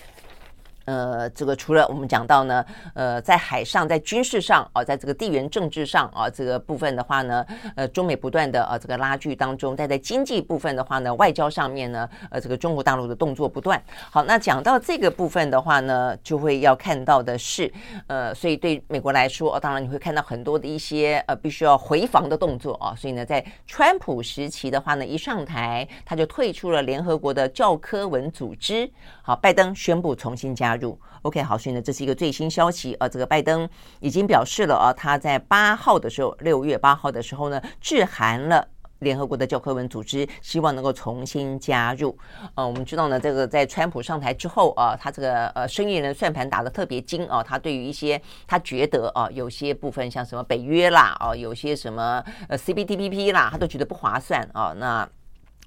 [0.85, 13.81] 呃，这个除了我们讲到呢，呃，在海上，在军事上啊，在这个地缘政治上啊，这个部分的话呢，呃，中美不断的啊这个拉锯当中，但在经济部分的话呢，外交上面呢，呃，这个中国大陆的动作不断。
[14.11, 17.71] 好，那讲到这个部分的话呢，就会要看到的是，
[18.07, 22.93] 呃，所以对美国来说，当然你会看到很多的一些呃，必须要回防的动作啊。
[22.95, 28.89] 所以呢，在川普时期的话呢，一上台他就退出了联合国的教科文组织。
[29.25, 30.99] 好，拜登宣布重新加入。
[31.21, 33.07] OK，好，所以呢，这是一个最新消息啊。
[33.07, 33.67] 这个拜登
[34.01, 38.67] 已经表示了啊，他在八号的时候，六月八号的时候呢，致函了
[38.99, 42.17] 联合国的教科文组织，希望能够重新加入。
[42.55, 54.73] 呃，我们知道呢，这个在川普上台之后啊，他这个呃生意人算盘打得特别精啊，他对于一些他觉得啊，有些部分像什么北约啦，啊，有些什么呃 CPTPP 啦，他都觉得不划算啊。
[54.77, 55.07] 那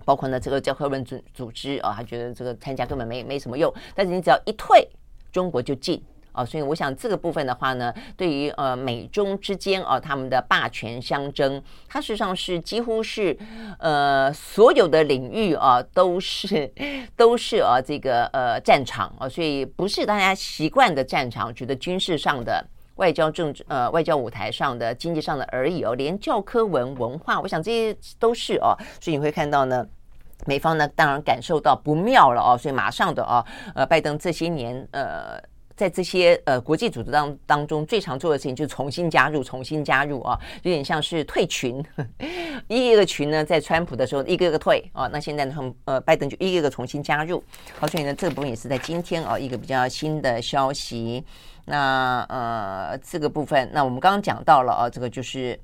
[0.04, 4.88] 包括呢这个教科文组组织啊，他觉得这个参加根本没没什么用，但是你只要一退，
[5.32, 6.02] 中国就进。
[6.32, 13.35] 啊，所以我想这个部分的话呢，对于呃美中之间啊他们的霸权相争，它实际上是几乎是
[13.78, 16.70] 呃所有的领域啊都是
[17.16, 22.62] 都是啊这个呃战场啊，所以不是大家习惯的战场，觉得军事上的、
[22.96, 29.87] 外交政治呃外交舞台上的、经济上的而已哦，连教科文文化，我想这些都是哦，所以你会看到呢，
[30.44, 33.44] 美方呢当然感受到不妙了哦，所以马上的哦
[33.74, 35.40] 呃拜登这些年呃。
[35.77, 41.85] 在这些呃国际组织当当中，最常做的事情就是重新加入，重新加入啊，有点像是退群，
[42.66, 47.45] 一个一个群呢，在川普的时候一个个退啊，那现在呢，呃，拜登就一个一个重新加入，
[47.79, 51.22] 好，所以呢，这个部分也是在今天啊，一个比较新的消息。
[51.66, 55.61] 那呃，这个部分，那我们刚刚讲到了啊，这个就是。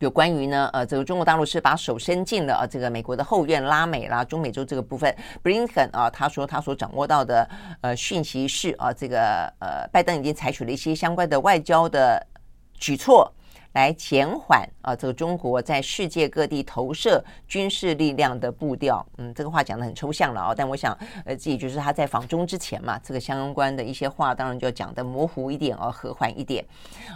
[0.00, 5.14] 有关于呢，呃，这个中国大陆是把手伸进了啊这个美国的后院拉美啦，中美洲这个部分。
[5.44, 7.48] Brinton 啊，他说他所掌握到的
[7.82, 12.26] 呃讯息是啊，这个呃，拜登已经采取了一些相关的外交的
[12.74, 13.30] 举措。
[13.72, 19.04] 来减缓啊，这个中国在世界各地投射军事力量的步调。
[19.18, 26.64] 嗯，这个话讲的很抽象了啊，但我想，呃，自己就是他在访中之前嘛，这个相关的一些话，当然就要讲的模糊一点哦，和缓一点。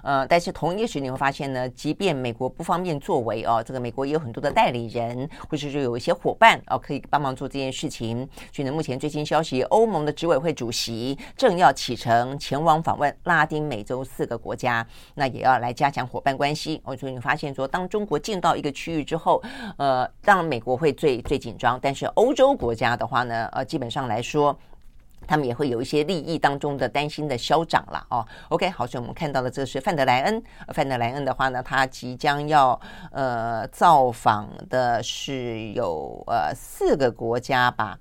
[0.03, 8.29] 呃，但是同一个时你会发现呢，即便美国不方便作为哦，这个美国也有很多的代理人，或者是有一些伙伴哦，可以帮忙做这件事情。
[8.53, 19.43] 所以呢，目前最新消息，欧盟的执委会主席正要启程前往访问拉丁美洲四个国家，那也要来加强伙伴关关系，我所以你发现说，当中国进到一个区域之后，
[19.79, 24.55] 呃，当然美国会最最紧张，但是欧洲国家的话呢，呃，基本上来说，
[25.27, 28.27] 他们也会有一些利益当中的担心的消长了哦。
[28.51, 30.43] OK，好，所以我们看到的这是范德莱恩，
[30.75, 32.79] 范德莱恩的话呢，他即将要
[33.11, 37.99] 呃造访的是有呃四个国家吧。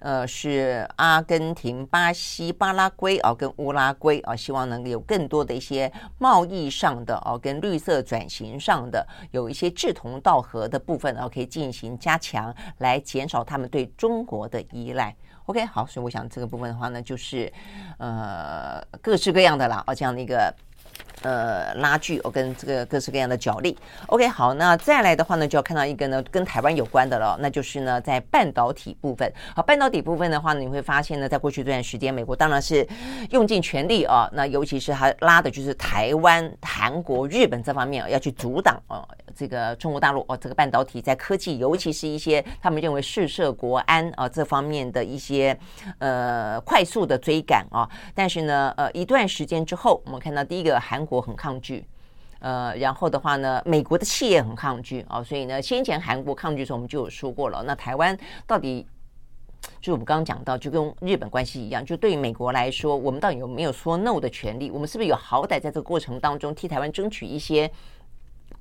[0.00, 15.14] 呃，是阿根廷、巴西、巴拉圭啊，跟乌拉圭啊，希望能有更多的一些贸易上的哦，跟绿色转型上的有一些志同道合的部分，然后可以进行加强，来减少他们对中国的依赖。
[15.46, 17.52] OK，好，所以我想这个部分的话呢，就是
[17.98, 20.54] 呃各式各样的啦，哦，这样的一个。
[21.22, 23.76] 呃，拉锯哦跟这个各式各样的角力。
[24.06, 29.30] OK，好，那再来的话呢，就要看到一个呢跟台湾有关的了，那就是呢在半导体部分。
[29.54, 32.86] 好，半导体部分的话呢，你会发现呢，在过去这段时间，美国当然是
[33.30, 39.06] 用尽全力啊，那尤其是他拉的就是台湾、韩国、日本这方面啊要去阻挡哦。
[39.40, 45.58] 这个中国大陆哦，这个半导体在科技，尤其是一些他们认为试射国安啊这方面的一些
[45.98, 51.82] 呃快速的追赶啊，但是呢，呃一段时间之后，我们看到第一个韩国很抗拒，
[52.40, 57.62] 呃，然后的话呢，美国的企业很抗拒啊，所以呢，先前韩国抗拒的时候，我们就有说过了。
[57.62, 58.14] 那台湾
[58.46, 58.86] 到底，
[59.80, 64.70] 就是我们刚刚讲到，就跟日本关系一样，就对于美国来说，我们到底有没有说 no 的权利？
[64.70, 67.70] 我们是不是有好歹在这个过程当中替台湾争取一些？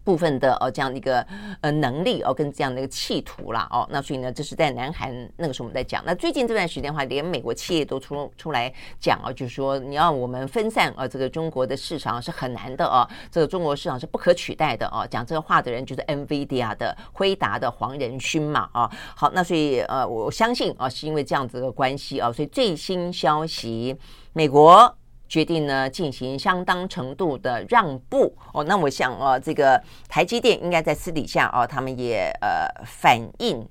[0.03, 1.25] 部分的哦，这样的一个
[1.61, 6.03] 呃能力哦，跟这样的一个企图啦哦，那所以呢，这是在南韩那个时候我们在讲。
[6.05, 15.05] 那最近这段时间的话，连美国企业都出出来讲啊，就是说你要我们分散啊，这个中国的市场是很难的哦，这个中国市场是不可取代的哦。
[15.09, 18.89] 讲这个话的人就是 NVIDIA 的辉达的黄仁勋嘛啊。
[19.15, 23.95] 好，那所以呃，我相信啊，是因为这样子的关系啊，所以最新消息，
[24.33, 24.98] 美国。
[25.29, 33.63] 决定呢进行相当程度的让步哦，那我想啊，这个台积电应该在私底下啊，他们也呃反映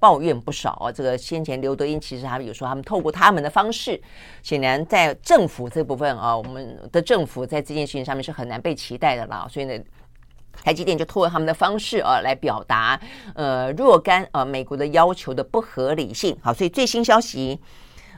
[0.00, 0.90] 抱怨不少啊。
[0.90, 4.00] 这个先前刘德英其实他们有说，他们透过他们的方式，
[4.42, 9.46] 显然在政府这部分啊，我们的政府在这件事情上面是很难被期待的啦。
[9.50, 9.78] 所以呢，
[10.64, 12.98] 台积电就透过他们的方式啊来表达
[13.34, 16.34] 呃若干呃美国的要求的不合理性。
[16.42, 17.60] 好，所以最新消息。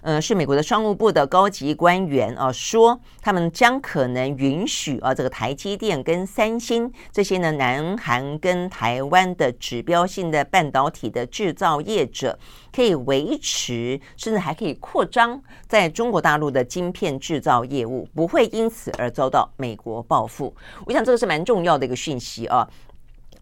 [0.05, 12.39] 呃，是美国的商务部的高级官员啊，说他们将可能允许啊，这个台积电跟三星这些呢，南韩跟台湾的指标性的半导体的制造业者，
[12.71, 20.55] 可以维持，甚至还可以扩张在中国大陆的晶片制造业务，不会因此而遭到美国报复。
[20.85, 22.69] 我想这个是蛮重要的一个讯息啊。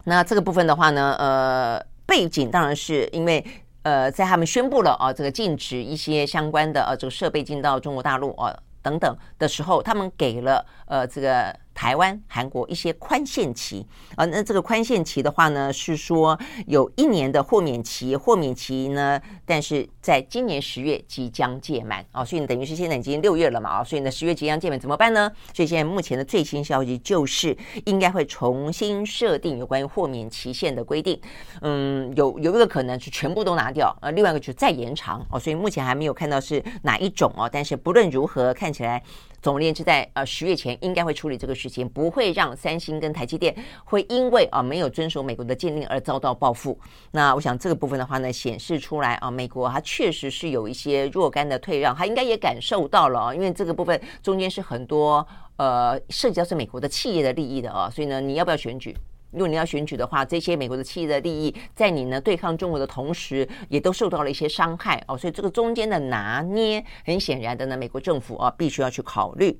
[0.04, 3.44] 那这个部分的话呢，呃，背景当然是因为。
[3.82, 14.24] 呃，在他们宣布了啊，这个禁止一些相关的呃、这个设备进到中国大陆啊等等的时候，他们给了呃这个台湾、韩国一些宽限期啊。
[14.26, 25.30] 那这个宽限期的话呢，是说有一年的豁免期，豁免期呢，但是在今年十月即将届满啊，所以等于是现在已经六月了嘛啊，所以呢十月即将届满怎么办呢？
[25.54, 31.20] 所以现在目前的最新消息就是应该会重新设定有关于豁免期限的规定。
[31.60, 39.02] 嗯，有有一个可能是全部都拿掉，呃，另外一个就是再延长哦，所以目前还没有看到是哪一种哦，但是不论如何，看起来。
[39.42, 43.52] 总而言之，在呃十月前应该会处理这个事情，不会让三星跟台积电
[43.84, 46.78] 会因为啊没有遵守美国的禁令而遭到报复。
[47.10, 55.26] 那我想这个部分的话呢，显示出来啊，美国它确实是有一些若干的退让，它应该也感受到了啊，因为这个部分中间是很多
[55.56, 58.96] 呃涉及到是美国的企业的利益的啊，所以呢，你要不要选举？
[59.32, 65.18] 如果你要选举的话，这些美国的企业的利益在你呢对抗中国的同时，也都受到了一些伤害哦。
[65.18, 69.58] 所以这个中间的拿捏，很显然的呢，美国政府啊必须要去考虑。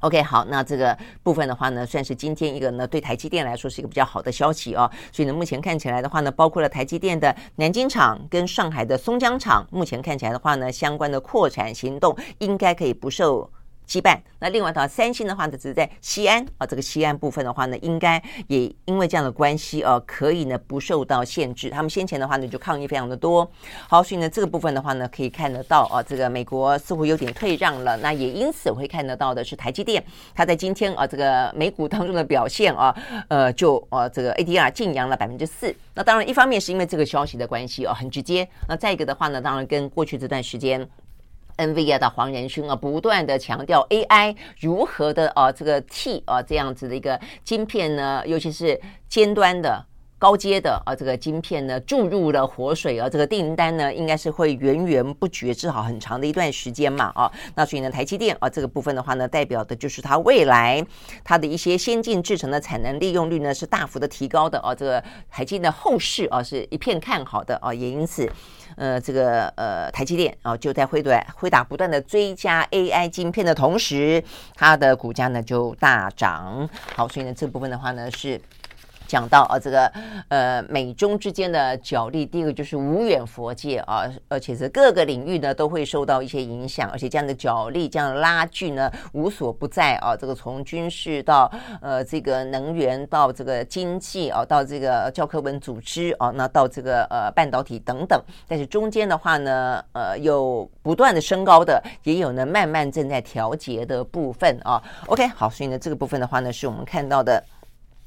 [0.00, 4.90] OK，好，那这个部分的话呢，算是今天一个呢对台积电来说是一个比较好的消息哦。
[5.10, 13.50] 所以呢，目前看起来的话呢，包括了台积电的南京厂跟上海的松江厂，目前看起来的话呢，相关的扩产行动应该可以不受。
[13.88, 14.18] 羁绊。
[14.38, 21.70] 那另外的话，三星的话呢，只是在西安啊，这个西安部分的话呢，应该也因为这样的关系啊，可以呢不受到限制。
[21.70, 23.50] 他们先前的话呢，就抗议非常的多。
[23.88, 27.96] 好，所以呢，这个部分的话呢，可以看得到啊，这个美国似乎有点退让了。
[27.98, 32.94] 那也因此会看得到的是台积电，它在今天啊这个美股当中的表现啊，
[33.28, 35.74] 呃，就啊这个 ADR 劲扬了百分之四。
[35.94, 38.46] 那当然，一方面是因为这个消息的关系哦，很直接。
[38.68, 40.86] 那再一个的话呢，当然跟过去这段时间。
[41.56, 49.84] NVIDIA 的黄仁勋啊，不断的强调 AI 如何的啊，这个替啊这样子的一个晶片呢，尤其是尖端的。
[50.18, 57.30] 高阶的啊，这个晶片呢注入了活水啊，这个订单呢应该是会源源不绝，至少很长的一段时间嘛啊。
[57.54, 60.82] 那所以呢，台积电啊这个部分的话呢，代表的就是它未来
[61.22, 64.74] 它的一些先进制程的产能利用率呢是大幅的提高的啊。
[64.74, 68.26] 这个台积电的后市啊是一片看好的啊，也因此
[68.76, 76.66] 呃这个呃台积电啊就在辉达辉达不断的追加 AI 晶片的同时，它的股价呢就大涨。
[76.94, 78.40] 好，所以呢这部分的话呢是。
[79.06, 79.90] 讲到啊，这个
[80.28, 90.16] 呃美中之间的角力，第一个就是无远佛界啊，而且是各个领域呢都会受到一些影响，而且这样的角力、这样的拉锯呢无所不在啊。
[90.16, 91.50] 这个从军事到
[91.80, 104.82] 呃这个能源到这个经济啊，到这个教科文组织啊，那到这个呃半导体等等，但是中间的话呢，呃有不断的升高的，也有呢慢慢正在调节的部分啊。
[105.06, 107.42] OK，好，所以呢这个部分的话呢，是我们看到的。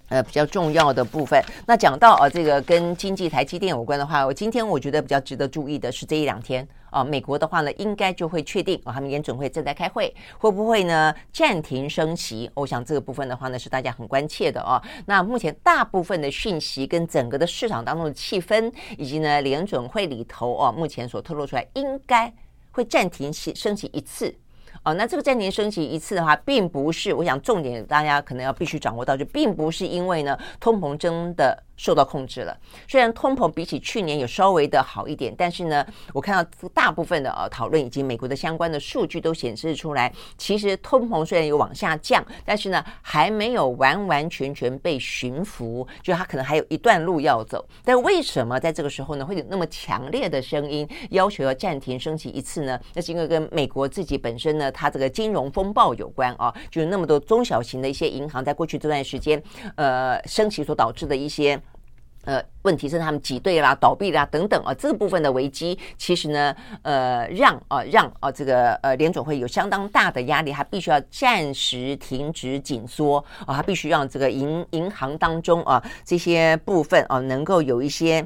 [0.10, 1.40] 呃，比较重要的部分。
[1.66, 12.50] 那讲到啊，这个跟经济台积电有关的话，我今天我觉得比较值得注意的是这一两天啊，美国的话呢，应该就会确定啊，他们联准会正在开会，会不会呢暂停升息？
[12.56, 14.82] 我想这个部分的话呢，是大家很关切的啊。
[15.06, 22.34] 那目前大部分的讯息跟整个的市场当中的气氛，以及呢联准会里头啊，目前所透露出来，应该
[22.72, 24.34] 会暂停息升息一次。
[24.84, 31.64] 哦，那这个暂停升级一次的话，并不是，我想重点大家可能要必须掌握到，就并不是因为呢通膨真的。
[31.80, 32.56] 受到控制了。
[32.90, 47.66] 虽然通膨比起去年有稍微的好一点，但是呢，我看到大部分的呃讨论以及美国的相关的数据都显示出来，其实通膨虽然有往下降，但是呢，还没有完完全全被驯服，就它可能还有一段路要走。
[47.86, 52.78] 但为什么在这个时候呢，会有那么强烈的声音要求要暂停升息一次呢？
[52.94, 59.42] 那是因为跟美国自己本身呢，它这个金融风暴有关啊，就是那么多中小型的一些银行在过去这段时间，
[59.76, 61.58] 呃，升息所导致的一些。
[62.30, 73.18] 呃，问题是他们挤兑啦、倒闭啦等等啊，这个部分的危机，其实呢，呃，让啊、让啊这个呃联总会有相当大的压力，他必须要暂时停止紧缩
[73.48, 78.24] 啊，他必须让这个银银行当中啊这些部分啊能够有一些。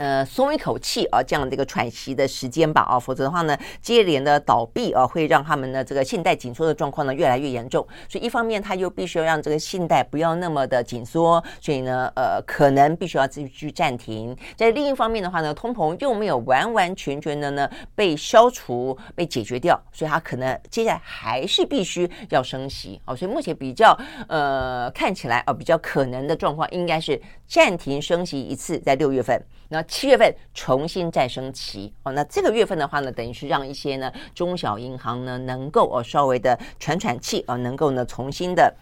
[0.00, 7.86] 呃，松一口气啊，这样的一个喘息的时间吧啊，否则的话呢，接连的倒闭啊，会让他们的这个信贷紧缩的状况呢越来越严重。
[8.08, 14.34] 所以一方面，他又必须要让这个信贷不要那么的紧缩，所以呢，呃，可能必须要继续暂停。
[14.56, 23.14] 在另一方面的话呢，通膨又没有完完全全的呢被消除、被解决掉，所以他可能接下来还是必须要升息啊。
[23.14, 23.94] 所以目前比较
[24.28, 29.38] 呃看起来啊比较可能的状况，应该是暂停升息一次，在六月份。
[29.68, 38.72] 那 七月份重新再升旗哦，那这个月份的话呢，等于是让一些呢中小银行呢能够哦稍微的喘喘气啊，能够呢重新的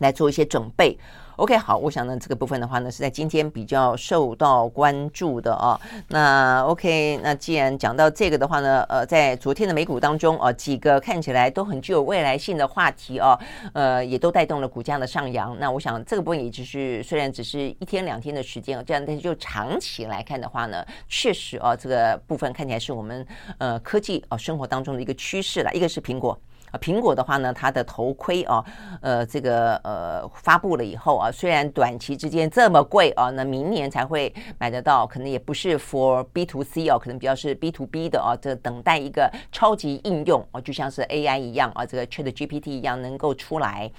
[0.00, 0.98] 来做一些准备。
[1.42, 5.76] OK，好，我想呢，这个部分的话呢，是在今天比较受到关注的啊。
[6.06, 13.36] 那 OK，那既然讲到这个的话呢，呃，在昨天的美股当中啊，几个看起来都很具有未来性的话题啊，
[13.72, 15.58] 呃，也都带动了股价的上扬。
[15.58, 23.26] 那我想这个部分也就是虽然只是一天两天的时间啊，这样但是就长期来看的话呢，确实啊，这个部分看起来是我们
[23.58, 25.74] 呃科技啊生活当中的一个趋势了。
[25.74, 26.38] 一个是苹果。
[26.72, 28.64] 啊，苹果的话呢，它的头盔啊，
[29.00, 43.90] 呃，这个呃发布了以后啊，虽然短期之间这么贵啊，那明年才会买得到，可能也不是 for B to C 哦，可能比较是 B to B 的啊，这等待一个超级应用啊，就像是 AI 一样啊，这个 Chat GPT 一样能够出来。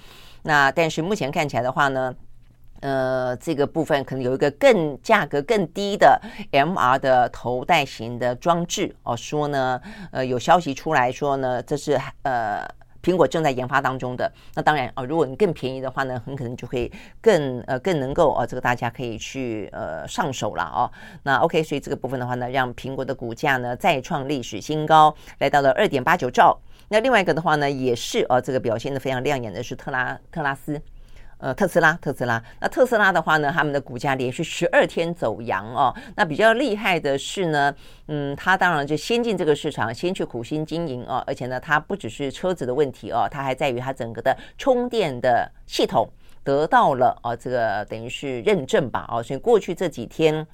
[0.41, 2.13] 那但是目前看起来的话呢。
[2.83, 6.19] 呃，这个部分可能有一个更价格更低的
[6.51, 9.81] MR 的头戴型的装置哦，说呢，
[10.11, 12.67] 呃，有消息出来说呢，这是呃
[13.01, 14.29] 苹果正在研发当中的。
[14.53, 20.91] 那当然哦，如果你更便宜的话呢，很可能就会更呃更能够哦，这个大家可以去呃上手了哦。
[21.23, 26.59] 那 OK，所以这个部分的话呢，让苹果的股价呢再创历史新高，来到了二点八九兆。
[26.89, 30.81] 那另外一个的话呢，也是哦，这个表现得非常亮眼的是特拉特拉斯。
[31.43, 35.93] 呃，特斯拉，特斯拉，那特斯拉的话呢，他们的股价连续十二天走阳哦。
[36.15, 37.75] 那比较厉害的是呢，
[38.07, 41.21] 嗯，它当然就先进这个市场，先去苦心经营哦。
[41.27, 46.07] 而且呢，它不只是车子的问题哦，它还在于它整个的充电的系统
[46.45, 49.21] 得到了哦，这个等于是认证吧哦。
[49.21, 50.47] 所以过去这几天。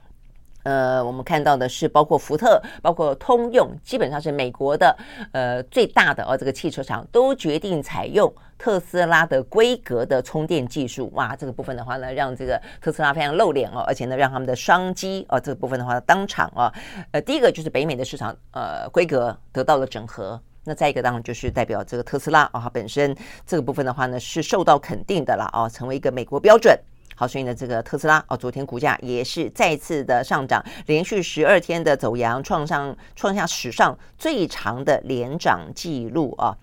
[0.69, 4.95] 呃，我们看到的是，包括福特、包括通用，基本上是美国的
[5.31, 11.09] 呃最大的哦，这个汽车厂都决定采用特斯拉的规格的充电技术。
[11.15, 16.71] 哇，这个部分的话呢，让这个特斯拉非常露脸哦，而且呢，让他们的商机哦，这个部分的话当场啊，
[17.13, 26.77] 呃，第一个就是北美的市场呃规格得到了整合，那再一个当然就是代表这个特斯拉啊本身这个部分的话呢是受到肯定的了啊，成为一个美国标准。
[27.19, 36.55] 好，所以呢，这个特斯拉哦，昨天股价也是再次的上涨，连续十二天的走阳，创上创下史上最长的连涨记录啊！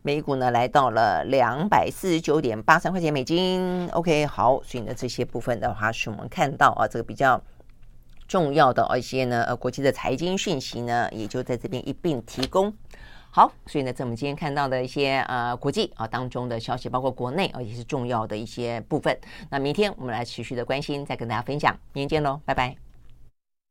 [0.00, 3.86] 美股呢来到了两百四十九点八三块钱美金。
[3.92, 7.38] OK，好，所以呢，这些部分的话是我们看到啊，这个比较
[8.26, 12.72] 重要的一些呢，呃，国际的财经讯息呢，也就在这边一并提供。
[13.30, 19.16] 好，所以呢，在我们今天看到的一些呃国际啊当中的消息，包括国内啊也是重要的一些部分。
[19.50, 21.72] 那明天我们来持续的关心，再跟大家分享。
[21.92, 22.89] 明天见喽，拜拜。